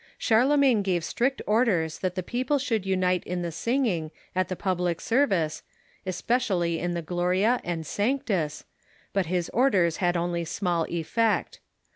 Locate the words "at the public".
4.35-4.99